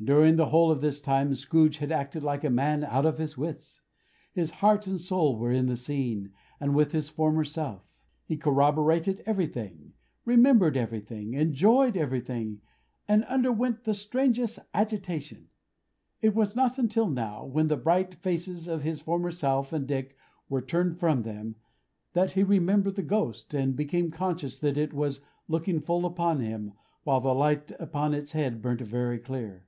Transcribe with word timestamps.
During 0.00 0.36
the 0.36 0.46
whole 0.46 0.70
of 0.70 0.80
this 0.80 1.00
time, 1.00 1.34
Scrooge 1.34 1.78
had 1.78 1.90
acted 1.90 2.22
like 2.22 2.44
a 2.44 2.50
man 2.50 2.84
out 2.84 3.04
of 3.04 3.18
his 3.18 3.36
wits. 3.36 3.82
His 4.32 4.52
heart 4.52 4.86
and 4.86 5.00
soul 5.00 5.36
were 5.36 5.50
in 5.50 5.66
the 5.66 5.74
scene, 5.74 6.30
and 6.60 6.72
with 6.72 6.92
his 6.92 7.08
former 7.08 7.42
self. 7.42 7.98
He 8.24 8.36
corroborated 8.36 9.24
everything, 9.26 9.94
remembered 10.24 10.76
everything, 10.76 11.34
enjoyed 11.34 11.96
everything, 11.96 12.60
and 13.08 13.24
underwent 13.24 13.82
the 13.82 13.92
strangest 13.92 14.60
agitation. 14.72 15.48
It 16.22 16.32
was 16.32 16.54
not 16.54 16.78
until 16.78 17.08
now, 17.08 17.44
when 17.46 17.66
the 17.66 17.76
bright 17.76 18.14
faces 18.14 18.68
of 18.68 18.84
his 18.84 19.00
former 19.00 19.32
self 19.32 19.72
and 19.72 19.84
Dick 19.84 20.16
were 20.48 20.62
turned 20.62 21.00
from 21.00 21.22
them, 21.24 21.56
that 22.12 22.30
he 22.30 22.44
remembered 22.44 22.94
the 22.94 23.02
Ghost, 23.02 23.52
and 23.52 23.74
became 23.74 24.12
conscious 24.12 24.60
that 24.60 24.78
it 24.78 24.94
was 24.94 25.22
looking 25.48 25.80
full 25.80 26.06
upon 26.06 26.38
him, 26.38 26.72
while 27.02 27.20
the 27.20 27.34
light 27.34 27.72
upon 27.80 28.14
its 28.14 28.30
head 28.30 28.62
burnt 28.62 28.82
very 28.82 29.18
clear. 29.18 29.64